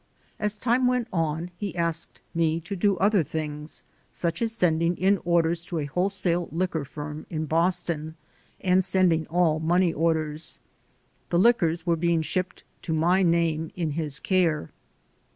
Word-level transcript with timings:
As 0.39 0.57
time 0.57 0.87
went 0.87 1.07
on, 1.13 1.51
he 1.57 1.75
asked 1.75 2.21
me 2.33 2.59
to 2.61 2.75
do 2.75 2.97
other 2.97 3.21
things, 3.21 3.83
such 4.11 4.41
as 4.41 4.51
sending 4.51 4.97
in 4.97 5.19
orders 5.25 5.63
to 5.65 5.77
a 5.77 5.85
wholesale 5.85 6.49
liquor 6.51 6.83
firm 6.85 7.27
in 7.29 7.45
Boston, 7.45 8.15
and 8.61 8.83
sending 8.83 9.27
all 9.27 9.59
Money 9.59 9.93
Orders. 9.93 10.57
The 11.29 11.37
liquors 11.37 11.85
were 11.85 11.95
being 11.97 12.23
shipped 12.23 12.63
to 12.81 12.93
my 12.93 13.21
name 13.21 13.69
in 13.75 13.91
his 13.91 14.19
care. 14.19 14.71